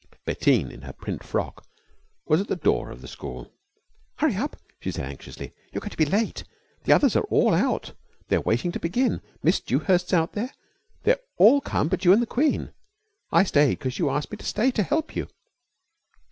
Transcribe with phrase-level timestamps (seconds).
[0.25, 1.63] Bettine in her print frock
[2.25, 3.51] was at the door of the school.
[4.15, 5.53] "Hurry up!" she said anxiously.
[5.71, 6.43] "You're going to be late.
[6.85, 7.93] The others are all out.
[8.27, 9.21] They're waiting to begin.
[9.43, 10.53] Miss Dewhurst's out there.
[11.03, 12.73] They're all come but you an' the Queen.
[13.31, 15.27] I stayed 'cause you asked me to stay to help you."